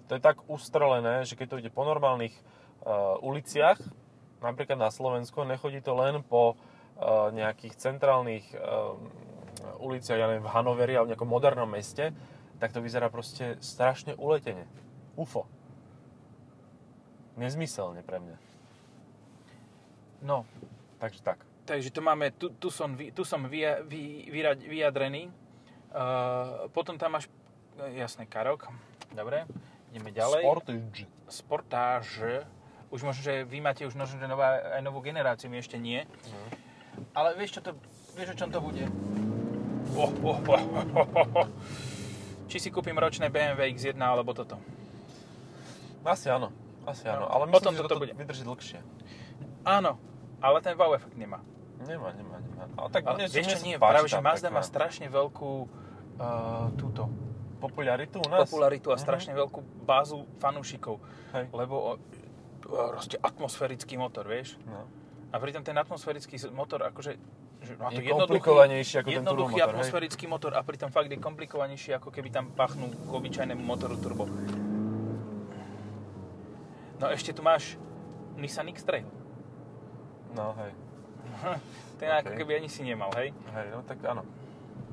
[0.07, 2.31] to je tak ustrelené, že keď to ide po normálnych
[2.87, 3.75] uh, uliciach,
[4.39, 8.95] napríklad na Slovensku, nechodí to len po uh, nejakých centrálnych uh,
[9.83, 12.15] uliciach, ja neviem, v Hanoveri alebo v nejakom modernom meste,
[12.63, 14.63] tak to vyzerá proste strašne uletene.
[15.19, 15.43] UFO.
[17.35, 18.37] Nezmyselne pre mňa.
[20.23, 20.47] No,
[21.01, 21.50] Takže tak.
[21.65, 25.29] Takže to máme, tu, tu som, tu som vy, vy, vyra- vyjadrený.
[25.91, 27.27] Uh, potom tam máš,
[27.75, 28.71] e, jasné, Karok.
[29.11, 29.43] Dobre,
[29.91, 30.41] ideme ďalej.
[30.43, 31.03] Sportage.
[31.27, 32.33] Sportage.
[32.91, 36.03] Už možno, že vy máte už možno, že nová, aj novú generáciu, my ešte nie.
[36.07, 36.47] Mhm.
[37.11, 37.71] Ale vieš, čo to,
[38.15, 38.87] vieš, o čom to bude?
[39.95, 40.63] Oh, oh, oh,
[40.95, 41.47] oh, oh, oh.
[42.47, 44.59] Či si kúpim ročné BMW X1 alebo toto.
[46.03, 46.51] Asi áno.
[46.83, 47.27] Asi áno.
[47.27, 48.13] No, Ale potom myslím, že toto toto bude.
[48.15, 48.79] vydrží dlhšie.
[49.63, 49.99] Áno,
[50.41, 51.39] ale ten wow efekt nemá.
[51.81, 52.65] Nemá, nemá, nemá.
[52.77, 57.09] Ale tak Ale mne, vieš čo, nie, práve, že Mazda má strašne veľkú uh, túto
[57.57, 58.45] popularitu u nás?
[58.45, 59.01] popularitu a Mhm.
[59.01, 61.01] strašne veľkú bázu fanúšikov.
[61.33, 61.49] Hej.
[61.53, 61.91] Lebo o,
[62.65, 64.57] proste atmosférický motor, vieš?
[64.65, 64.85] No.
[65.31, 67.17] A pritom ten atmosférický motor, akože
[67.61, 69.73] že má to Je jednoduchý, komplikovanejší ako ten jednoduchý turbomotor, hej?
[69.77, 74.25] atmosférický motor a pritom fakt je komplikovanejší, ako keby tam pachnú k obyčajnému motoru turbo.
[76.97, 77.77] No ešte tu máš
[78.33, 79.05] Nissan X-Trail.
[80.35, 80.71] No, hej.
[81.99, 82.37] Ten ako OK.
[82.37, 83.29] keby ani si nemal, hej?
[83.53, 84.23] Hej, no tak áno.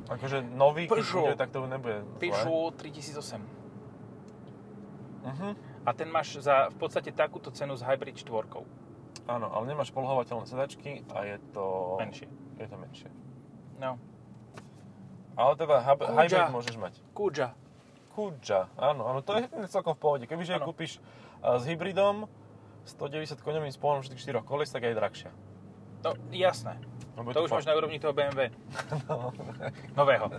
[0.08, 1.20] Akože nový, keď Peugeot.
[1.20, 2.18] bude, tak to nebude zlé.
[2.20, 3.40] Peugeot 3008.
[5.24, 5.48] Mhm.
[5.84, 8.28] A ten máš za v podstate takúto cenu s Hybrid 4.
[9.28, 11.96] Áno, ale nemáš polohovateľné sedačky a je to...
[12.00, 12.28] Menšie.
[12.56, 13.08] Je to menšie.
[13.76, 14.00] No.
[15.36, 16.94] Ale teda hab- hybrid môžeš mať.
[17.12, 17.52] Kuja.
[18.16, 20.24] Kuja, áno, áno, to je celkom v pohode.
[20.26, 20.66] Kebyže Áno.
[20.66, 20.98] kúpiš
[21.38, 22.26] a, s hybridom,
[22.88, 25.30] 190 koňovým spolom všetkých 4 koles, tak aj drahšia.
[26.00, 26.78] No, jasné.
[27.14, 28.54] Lebo je To už máš na úrovni toho BMW.
[29.98, 30.30] Nového.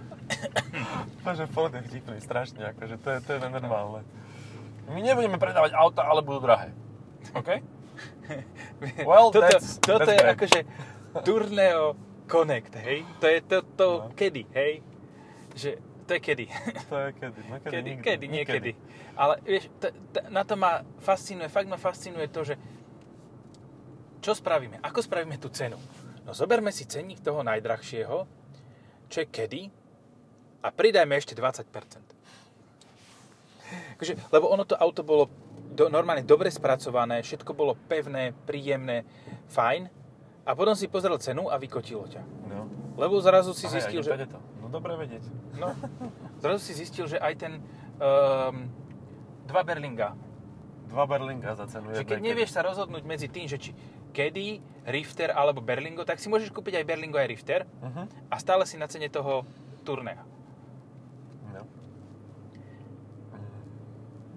[1.26, 4.02] Takže Ford je vtipný, strašne, akože to je, to je nenormálne.
[4.88, 6.72] My nebudeme predávať auta, ale budú drahé.
[7.34, 7.50] OK?
[9.04, 10.34] Well, toto, that's- toto that's je great.
[10.34, 10.60] akože
[11.20, 13.04] Tourneo Connect, hej?
[13.20, 14.12] To je to, to No.
[14.16, 14.80] kedy, hej?
[15.52, 15.70] Že
[16.10, 16.46] to je kedy.
[16.90, 18.02] To je kedy, no kedy, Kedy, nikdy.
[18.02, 18.72] kedy, niekedy.
[19.14, 22.58] Ale vieš, t- t- na to ma fascinuje, fakt ma fascinuje to, že
[24.20, 24.82] čo spravíme?
[24.82, 25.78] Ako spravíme tú cenu?
[26.26, 28.26] No zoberme si cenník toho najdrahšieho,
[29.06, 29.62] čo je kedy,
[30.66, 31.70] a pridajme ešte 20%.
[33.96, 35.30] Akože, lebo ono to auto bolo
[35.72, 39.06] do, normálne dobre spracované, všetko bolo pevné, príjemné,
[39.54, 39.88] fajn,
[40.42, 42.22] a potom si pozrel cenu a vykotilo ťa.
[42.50, 42.66] No.
[42.98, 44.10] Lebo zrazu si Aha, zistil, že...
[44.26, 44.42] to.
[44.70, 45.26] No dobre vedieť.
[45.58, 45.74] No,
[46.42, 47.58] zrazu si zistil, že aj ten
[47.98, 48.70] um,
[49.44, 50.14] dva Berlinga,
[50.86, 53.74] Dva Berlinga za cenu že keď jednej nevieš sa rozhodnúť medzi tým, že či
[54.10, 57.62] Kedy, Rifter alebo Berlingo, tak si môžeš kúpiť aj Berlingo aj Rifter.
[57.80, 58.30] Mhm.
[58.30, 59.42] a stále si na cene toho
[59.82, 60.22] Tournea.
[61.48, 61.62] No.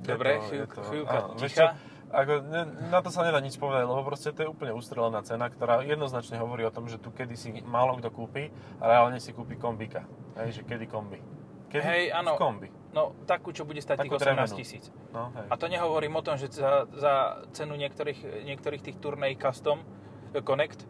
[0.02, 1.66] Dobre, Je to- chvíľ- je to- chvíľka áno, ticha.
[2.12, 5.48] Ako, ne, na to sa nedá nič povedať, lebo proste to je úplne ustrelená cena,
[5.48, 9.32] ktorá jednoznačne hovorí o tom, že tu kedy si málo kto kúpi a reálne si
[9.32, 10.04] kúpi kombika.
[10.36, 11.24] Hej, že kedy kombi.
[11.72, 12.36] Kedy Hej, áno.
[12.36, 12.68] kombi.
[12.92, 14.56] No, takú, čo bude stať Takú tých 18 drevenú.
[14.60, 14.84] tisíc.
[15.16, 15.48] No, hej.
[15.48, 20.44] A to nehovorím o tom, že za, za cenu niektorých, niektorých tých turnej Custom eh,
[20.44, 20.84] Connect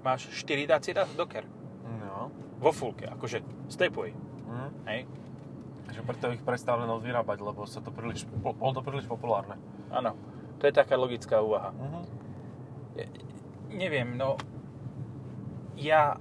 [0.00, 1.44] máš 4 dacie da- doker.
[1.84, 2.32] No.
[2.64, 4.16] Vo fullke, akože stepway.
[4.48, 4.68] Mhm.
[4.88, 5.00] Hej?
[5.84, 9.60] Takže preto ich prestali vyrábať, lebo sa to príliš, bolo to príliš populárne.
[9.92, 10.16] Áno.
[10.62, 11.74] To je taká logická úvaha.
[11.74, 12.00] Mhm.
[13.68, 14.38] Neviem, no...
[15.74, 16.14] Ja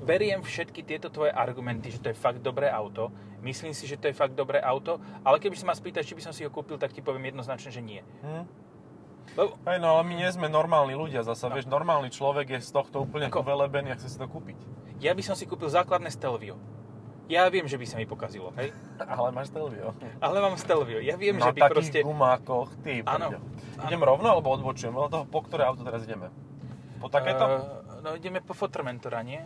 [0.00, 3.12] beriem všetky tieto tvoje argumenty, že to je fakt dobré auto.
[3.38, 6.22] Myslím si, že to je fakt dobré auto, ale keby si ma spýtaš, či by
[6.22, 8.00] som si ho kúpil, tak ti poviem jednoznačne, že nie.
[8.24, 8.42] Mhm.
[9.36, 11.54] Lebo, Hej, no ale my nie sme normálni ľudia zasa, No.
[11.54, 14.56] vieš, normálny človek je z tohto úplne Ako- velebený a chce si to kúpiť.
[14.98, 16.56] ja by som si kúpil základné Stelvio.
[17.28, 18.72] Ja viem, že by sa mi pokazilo, hej?
[18.96, 19.92] Ale máš Stelvio.
[20.16, 20.96] Ale mám Stelvio.
[21.04, 22.00] Ja viem, Na že by proste...
[22.00, 23.36] gumákoch, ty Áno.
[23.84, 24.96] Idem rovno alebo odbočujem?
[24.96, 26.32] Podľa toho, po ktoré auto teraz ideme?
[26.98, 27.44] Po takéto?
[27.44, 29.44] Uh, no ideme po Fotormentora, nie?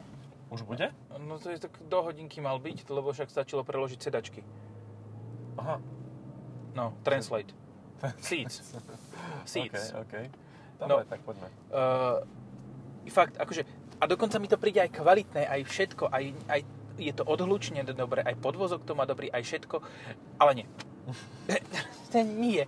[0.55, 0.95] Už bude?
[1.27, 4.47] No to je tak do hodinky mal byť, lebo však stačilo preložiť sedačky.
[5.59, 5.83] Aha.
[6.79, 7.51] No, translate.
[8.23, 8.79] Seats.
[9.53, 9.90] Seats.
[9.90, 10.14] OK, OK.
[10.81, 10.99] No.
[10.99, 11.51] Dobre, tak poďme.
[11.71, 12.23] Uh,
[13.11, 13.62] fakt, akože,
[13.99, 16.61] a dokonca mi to príde aj kvalitné, aj všetko, aj, aj
[16.96, 19.81] je to odhlučne dobre, aj podvozok to má dobrý, aj všetko,
[20.37, 20.66] ale nie.
[22.38, 22.64] nie.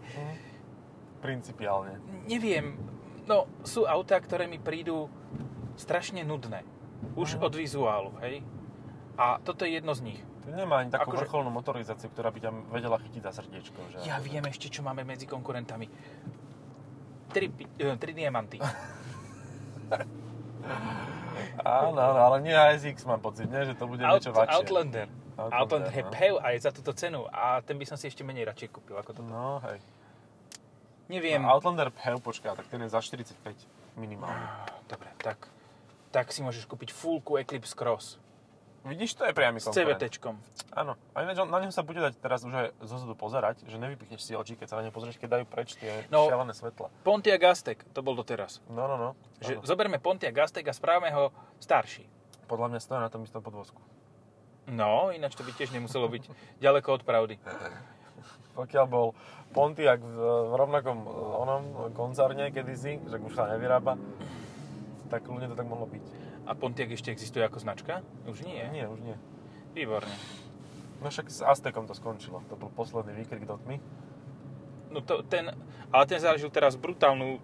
[1.20, 1.98] Principiálne.
[2.24, 2.76] Neviem,
[3.24, 5.08] no sú autá, ktoré mi prídu
[5.74, 6.62] strašne nudné.
[7.14, 7.42] Už Mhm.
[7.42, 8.42] od vizuálu, hej?
[9.14, 10.20] A toto je jedno z nich.
[10.44, 13.78] Nemá ani takú Akože- vrcholnú motorizáciu, ktorá by ťa vedela chytiť za srdiečko.
[13.92, 13.96] Že?
[14.04, 15.88] Ja viem ešte, čo máme medzi konkurentami.
[17.32, 17.48] Tri,
[17.80, 18.60] eh, tri diamanty.
[21.62, 23.62] Áno, áno, ale nie ASX mám pocit, nie?
[23.62, 24.57] že to bude Out, niečo vačšie.
[24.59, 25.07] Outlander.
[25.35, 26.11] Outlander, Outlander je no.
[26.11, 28.99] PHEV a je za túto cenu a ten by som si ešte menej radšej kúpil
[28.99, 29.29] ako toto.
[29.31, 29.79] No, hej.
[31.07, 31.45] Neviem.
[31.45, 33.37] No, Outlander PHEV, počká, tak ten je za 45
[34.01, 34.47] minimálne.
[34.90, 35.47] Dobre, tak,
[36.11, 38.19] tak si môžeš kúpiť fullku Eclipse Cross
[38.85, 39.66] Vidíš, to je priamy s.
[39.66, 40.37] CVTčkom.
[40.70, 40.92] Áno.
[41.12, 44.37] A ináč na neho sa bude dať teraz už aj zozadu pozerať, že nevypichneš si
[44.37, 46.29] oči, keď sa na ne pozrieš, keď dajú preč tie No.
[46.29, 46.92] šialené svetla.
[47.01, 48.61] Pontiac Aztek, to bol doteraz.
[48.68, 49.11] No, no, no.
[49.40, 49.64] Že Áno.
[49.64, 52.05] zoberme Pontiac Aztek a správame ho starší.
[52.44, 53.81] Podľa mňa stojí na tom istom podvozku.
[54.66, 56.29] No, ináč to by tiež nemuselo byť
[56.64, 57.40] ďaleko od pravdy.
[58.53, 59.16] Pokiaľ bol
[59.51, 63.97] Pontiac v, v rovnakom eh, onom koncerne kedysi, že už sa nevyrába,
[65.09, 66.05] tak ľudne to tak mohlo byť.
[66.44, 68.04] A Pontiac ešte existuje ako značka?
[68.28, 68.61] Už nie.
[68.70, 69.16] Nie, už nie.
[69.72, 70.12] Výborne.
[71.00, 72.44] No však s Aztekom to skončilo.
[72.52, 73.80] To bol posledný výkrik do tmy.
[74.92, 75.50] No to, ten,
[75.90, 77.40] ale ten zažil teraz brutálnu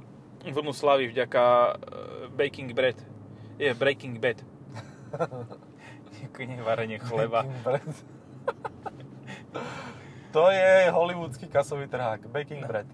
[0.47, 1.75] vlnu slavy vďaka uh,
[2.33, 2.97] Baking Bread.
[3.61, 4.41] Je, Breaking Bad.
[6.41, 7.45] Nevarenie chleba.
[10.31, 12.71] To je hollywoodsky kasový trhák, baking No.
[12.71, 12.87] bread.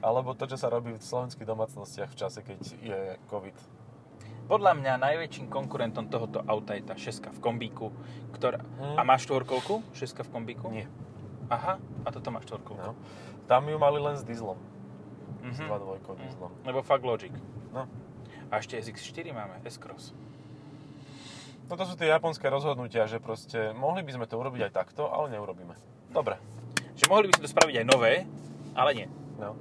[0.00, 3.56] Alebo to, čo sa robí v slovenských domácnostiach v čase, keď je COVID.
[4.48, 7.92] Podľa mňa najväčším konkurentom tohoto auta je tá šeska v kombíku,
[8.32, 8.64] ktorá...
[8.80, 8.96] Mm.
[8.96, 9.84] A má štvorkolku?
[9.92, 10.72] Šeska v kombíku?
[10.72, 10.88] Nie.
[11.52, 12.80] Aha, a toto má štvorkolku.
[12.80, 12.96] No.
[13.44, 14.56] Tam ju mali len s dieslom.
[15.52, 15.68] S Mhm.
[15.68, 16.50] 2.2 dieslom.
[16.64, 17.32] Lebo fakt Logic.
[17.76, 17.84] No.
[18.48, 20.16] A ešte SX4 máme, S-Cross.
[21.68, 25.28] Toto sú tie japonské rozhodnutia, že proste mohli by sme to urobiť aj takto, ale
[25.36, 25.76] neurobíme.
[26.08, 26.40] Dobre.
[26.96, 28.24] Že mohli by sme to spraviť aj nové,
[28.72, 29.06] ale nie.
[29.36, 29.52] No.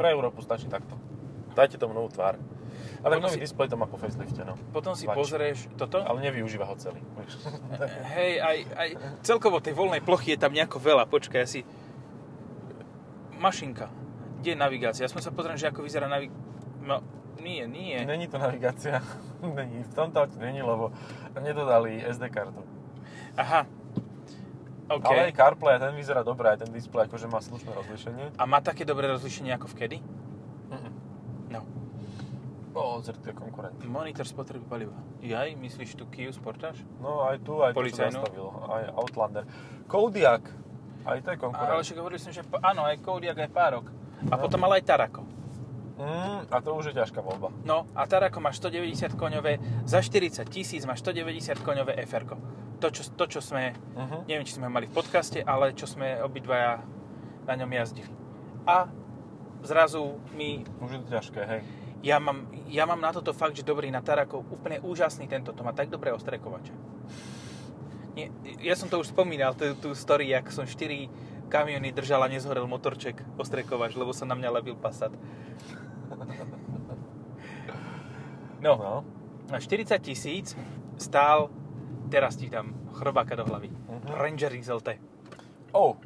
[0.00, 0.96] Pre Európu stačí takto.
[1.52, 2.40] Dajte tomu novú tvár.
[3.02, 4.54] A tak Potom nový si- displej to má po facelifte, no.
[4.70, 5.18] Potom si Vač.
[5.18, 5.98] pozrieš toto.
[6.06, 7.02] Ale nevyužíva ho celý.
[8.14, 8.88] Hej, aj, aj
[9.26, 11.10] celkovo tej voľnej plochy je tam nejako veľa.
[11.10, 11.66] Počkaj, asi...
[13.42, 13.90] Mašinka.
[14.38, 15.02] Kde je navigácia?
[15.02, 16.30] Ja som sa pozriem, že ako vyzerá navig...
[16.86, 17.02] No,
[17.42, 17.98] nie, nie.
[18.06, 19.02] Není to navigácia.
[19.42, 19.82] Není.
[19.82, 20.94] V tomto aute není, lebo
[21.34, 22.62] nedodali SD kartu.
[23.34, 23.66] Aha.
[24.86, 25.02] OK.
[25.08, 28.24] Ale aj CarPlay, ten vyzerá dobre, aj ten displej akože má slušné rozlišenie.
[28.38, 29.96] A má také dobré rozlišenie ako v kedy?
[29.98, 30.21] No.
[32.72, 33.76] O, zrť, to je konkurent.
[33.84, 34.96] Monitor spotreby paliva.
[35.20, 36.80] Jaj, myslíš tu Kia Sportage?
[36.98, 38.18] No aj tu, aj tu, čo Policajnú?
[38.18, 38.48] zastavilo.
[38.66, 39.44] Aj Outlander.
[39.84, 40.42] Kodiaq.
[41.02, 41.68] Aj to je konkurent.
[41.68, 43.86] Ale však hovorili som, že áno, aj Kodiaq, aj Párok.
[44.24, 44.40] A No.
[44.40, 45.22] potom ale aj Tarako.
[45.94, 47.52] Mm, a to už je ťažká voľba.
[47.62, 52.24] No a Tarako má 190 koňové, za 40 tisíc má 190 koňové fr
[52.80, 54.26] to čo, to, čo sme, Mhm.
[54.26, 56.82] neviem, či sme mali v podcaste, ale čo sme obidvaja
[57.44, 58.10] na ňom jazdili.
[58.64, 58.90] A
[59.60, 61.60] zrazu mi, Už je to ťažké, hej.
[62.02, 65.62] Ja mám, ja mám na toto fakt, že dobrý na Tarako, úplne úžasný tento, to
[65.62, 66.74] má tak dobré ostrekovače.
[68.12, 68.28] Nie,
[68.60, 71.08] ja som to už spomínal, tú, tú story, jak som 4
[71.48, 75.12] kamiony držal a nezhorel motorček ostrekovač, lebo sa na mňa lebil Passat.
[78.60, 78.94] No, No.
[79.48, 80.54] na 40 tisíc
[80.96, 81.50] stál,
[82.08, 84.06] teraz ti dám chrobáka do hlavy, Mhm.
[84.12, 84.88] Ranger XLT.
[85.72, 85.96] Oh.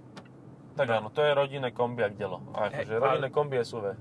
[0.73, 0.95] Tak No.
[0.95, 2.41] áno, to je rodinné kombi, ak delo.
[2.53, 3.97] A akože ale- rodinné kombi SUV.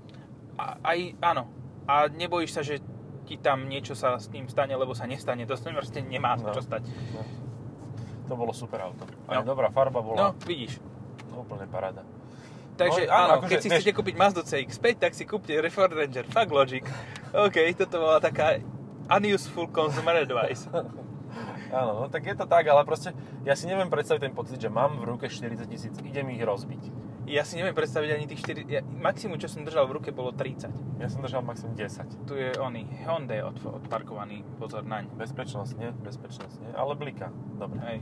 [0.56, 1.48] A, aj, áno.
[1.86, 2.82] A nebojíš sa, že
[3.24, 5.42] ti tam niečo sa s tým stane, lebo sa nestane.
[5.44, 6.50] To sa proste nemá No.
[6.50, 6.86] čo stať.
[7.12, 7.22] No.
[8.26, 9.06] To bolo super auto.
[9.24, 9.46] Aj No.
[9.46, 10.34] dobrá farba No, bola.
[10.42, 10.78] vidíš.
[11.28, 12.02] Úplne paráda.
[12.76, 15.90] Takže No, áno, akože, keď si vieš- chcete kúpiť Mazda CX-5, tak si kúpte Ford
[15.90, 16.26] Ranger.
[16.26, 16.84] Fuck logic.
[17.32, 18.60] OK, toto bola taká
[19.08, 20.66] unuseful consumer advice.
[21.68, 23.10] Áno, no tak je to tak, ale proste
[23.42, 26.82] ja si neviem predstaviť ten pocit, že mám v ruke 40 tisíc, idem ich rozbiť.
[27.26, 28.70] Ja si neviem predstaviť ani tých 4...
[28.70, 31.02] Ja, maximum, čo som držal v ruke, bolo 30.
[31.02, 32.22] Ja som držal maximum 10.
[32.22, 34.46] Tu je oný Hyundai od, odparkovaný.
[34.62, 35.10] Pozor naň.
[35.18, 35.90] Bezpečnosť, nie?
[36.06, 36.70] Bezpečnosť, nie?
[36.70, 37.34] Ale blika.
[37.58, 37.82] Dobre.
[37.82, 37.98] Hej.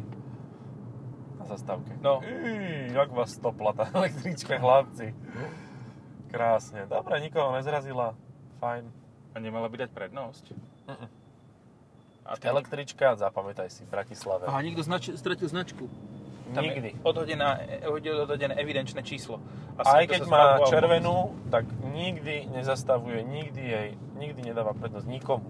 [1.40, 1.96] Na zastávke.
[2.04, 2.20] No.
[2.20, 5.16] Iii, jak vás stopla tá električka, chlapci.
[6.28, 6.84] Krásne.
[6.84, 8.12] Dobre, nikoho nezrazila.
[8.60, 8.92] Fajn.
[9.32, 10.52] A nemala by dať prednosť.
[10.84, 11.08] Mm-mm.
[12.24, 12.52] A ten...
[12.52, 14.48] Električka, zapamätaj si, v Bratislave.
[14.48, 15.88] Aha, niekto znač- stratil značku.
[16.52, 16.90] Tam Nikdy.
[16.92, 17.57] Je odhodená,
[17.88, 19.40] odhodené evidenčné číslo.
[19.80, 21.64] Aj niekto keď má červenú, tak
[21.96, 23.88] nikdy nezastavuje, nikdy jej,
[24.20, 25.48] nikdy nedáva prednosť nikomu.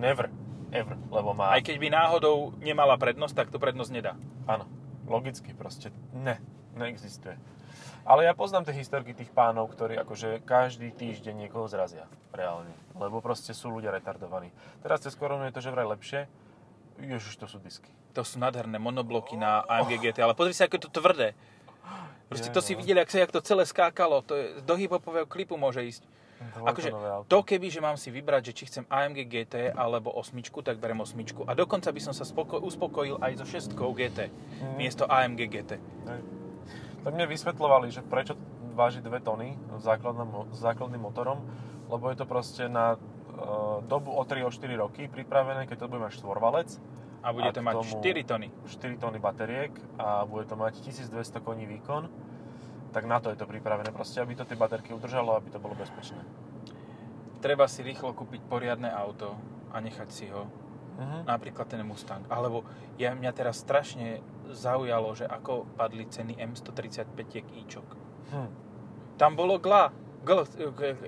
[0.00, 0.32] Never.
[0.72, 0.96] Ever.
[1.12, 1.52] Lebo má...
[1.52, 4.16] Aj keď by náhodou nemala prednosť, tak to prednosť nedá.
[4.48, 4.64] Áno.
[5.04, 5.92] Logicky proste.
[6.14, 6.40] Ne.
[6.78, 7.36] Neexistuje.
[8.06, 12.08] Ale ja poznám tie historky tých pánov, ktorí akože každý týždeň niekoho zrazia.
[12.32, 12.72] Reálne.
[12.96, 14.48] Lebo proste sú ľudia retardovaní.
[14.80, 16.30] Teraz cez koronu je to že vraj lepšie.
[17.02, 17.92] Ježiš, to sú disky.
[18.12, 21.28] To sú nádherné monobloky na AMG GT, ale pozri sa, ako je to tvrdé.
[22.26, 22.78] Proste to si no.
[22.78, 24.22] videli, ak sa jak to celé skákalo.
[24.22, 26.02] To je, do hip-hopového klipu môže ísť.
[26.40, 26.88] Akože
[27.28, 30.96] to keby, že mám si vybrať, že či chcem AMG GT alebo osmičku, tak berem
[30.96, 31.44] osmičku.
[31.44, 34.74] A dokonca by som sa spoko- uspokojil aj so šestkou GT, Mhm.
[34.74, 35.76] miesto AMG GT.
[36.08, 36.20] Hej.
[37.04, 38.40] Tak mne vysvetľovali, že prečo
[38.72, 41.44] váži 2 tony s základným, základným motorom,
[41.88, 42.98] lebo je to proste na e,
[43.84, 46.68] dobu o 3-4 roky pripravené, keď to bude mať štvorvalec,
[47.20, 48.48] A bude A to mať tomu- 4 tony.
[48.66, 52.08] 4 tony bateriek a bude to mať 1200 koní výkon,
[52.90, 55.76] tak na to je to pripravené proste, aby to tie baterky udržalo, aby to bolo
[55.76, 56.18] bezpečné.
[57.40, 59.36] Treba si rýchlo kúpiť poriadne auto
[59.72, 60.48] a nechať si ho.
[61.00, 61.24] Mhm.
[61.24, 62.24] Napríklad ten Mustang.
[62.28, 62.64] Alebo
[63.00, 64.20] ja, mňa teraz strašne
[64.52, 67.86] zaujalo, že ako padli ceny M135 ičok.
[68.34, 68.50] Hm.
[69.16, 69.92] Tam bolo GLA,
[70.24, 70.44] GL,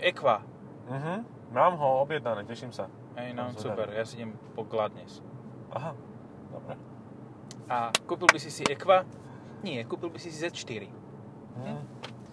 [0.01, 0.41] Equa.
[0.89, 1.15] Mhm.
[1.53, 2.89] Mám ho objednané, teším sa.
[3.13, 5.21] Hej, no, super, ja si idem po GLA dnes.
[5.73, 5.93] Aha,
[6.53, 6.75] dobre.
[7.69, 9.09] A kúpil by si si Equa?
[9.65, 10.93] Nie, kúpil by si si Z4.
[11.57, 11.83] Hm.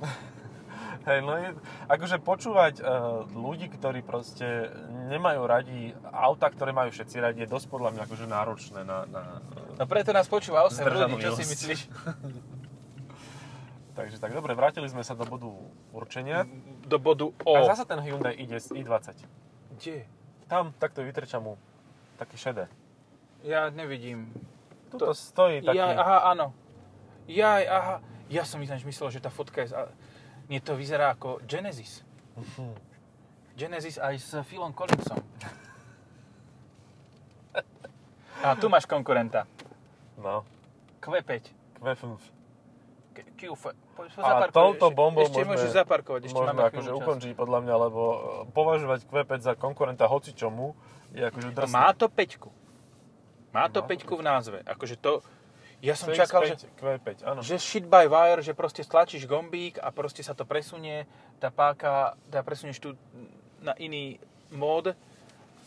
[1.08, 1.56] Hej, no je,
[1.88, 4.68] akože počúvať uh, ľudí, ktorí proste
[5.08, 9.40] nemajú radi auta, ktoré majú všetci radi, je dosť podľa mňa akože náročné na, na
[9.80, 11.82] No preto nás počúva 8 ľudí, čo si myslíš?
[14.00, 15.52] Takže tak dobre, vrátili sme sa do bodu
[15.96, 16.48] určenia.
[16.88, 17.56] Do bodu O.
[17.56, 19.28] A zasa ten Hyundai ide z i20.
[19.76, 20.08] Kde?
[20.48, 21.60] Tam, takto vytrča mu
[22.16, 22.68] také šedé.
[23.42, 24.32] Ja nevidím.
[24.90, 25.76] Tuto stojí taký...
[25.76, 26.52] Jaj, aha, áno.
[27.26, 27.96] Jaj, aha.
[28.28, 29.70] Ja som ináč myslel, že tá fotka je...
[29.70, 29.94] z- a-
[30.46, 32.02] Nie, to vyzerá ako Genesis.
[33.54, 35.22] Genesis aj s Philom Collinsom.
[38.40, 39.44] A tu máš konkurenta.
[40.16, 40.48] No,
[41.00, 41.52] Q5.
[41.78, 42.04] Q5.
[43.14, 43.66] K- Q5.
[43.94, 46.22] Poď sa A touto bombou Ešte môžeme, môžeš zaparkovať.
[46.24, 48.18] Ešte môžeme akože ukončiť podľa mňa, lebo e,
[48.50, 50.72] považovať Q5 za konkurenta hocičomu
[51.12, 51.68] je akože drsné.
[51.70, 52.48] má to peťku.
[53.54, 54.58] Má to peťku v názve.
[54.66, 55.26] Akože to...
[55.80, 57.40] Ja som CX-5, čakal, že, Q5, áno.
[57.40, 61.08] že shit by wire, že proste stlačíš gombík a proste sa to presunie,
[61.40, 63.00] tá páka, tá presunieš tu
[63.64, 64.20] na iný
[64.52, 64.92] mód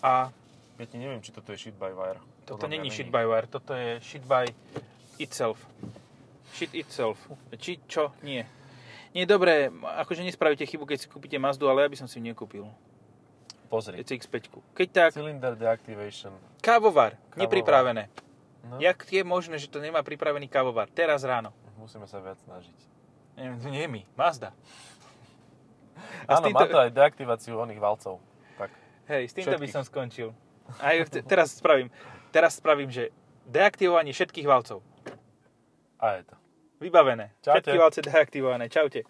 [0.05, 0.29] a
[0.77, 2.21] Ja ti neviem, či toto je shit by wire.
[2.45, 4.53] toto není shit by wire, toto je shit by
[5.17, 5.65] itself.
[6.53, 7.17] Shit itself.
[7.57, 8.13] Či čo?
[8.21, 8.45] Nie.
[9.17, 12.25] Nie, dobre, akože nespravíte chybu, keď si kúpite Mazdu, ale ja by som si ju
[12.25, 12.65] nekúpil.
[13.73, 14.01] Pozri.
[14.05, 14.61] CX-5.
[14.77, 16.37] Keď tak, Cylinder deactivation.
[16.63, 17.37] Kávovar, Kávovar.
[17.37, 18.05] nepripravené.
[18.65, 20.87] No, Jak je možné, že to nemá pripravený kávovar?
[20.89, 21.51] Teraz ráno.
[21.75, 22.79] musíme sa viac snažiť.
[23.35, 24.55] Nie, nie my, Mazda.
[26.25, 28.23] A Áno, týmto- má to aj deaktiváciu oných valcov.
[28.57, 28.71] Tak.
[29.07, 29.75] Hej, s týmto by Všetkých.
[29.75, 30.29] som skončil.
[30.79, 31.91] Aj te- teraz spravím.
[32.31, 33.11] Teraz spravím, že
[33.45, 34.81] deaktivovanie všetkých valcov.
[35.99, 36.37] A je to.
[36.79, 37.31] Vybavené.
[37.41, 37.63] Čaute.
[37.63, 38.67] Všetky valce deaktivované.
[38.67, 39.03] Čaute.